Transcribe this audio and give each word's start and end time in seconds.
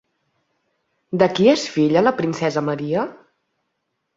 De 1.23 1.27
qui 1.39 1.45
és 1.53 1.65
filla 1.75 2.03
la 2.07 2.15
princesa 2.23 2.65
Maria? 2.71 3.05